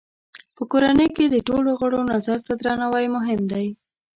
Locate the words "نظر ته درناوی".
2.13-3.05